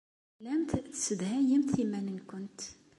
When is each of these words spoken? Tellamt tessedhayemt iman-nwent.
Tellamt 0.35 0.71
tessedhayemt 0.85 1.71
iman-nwent. 1.83 2.59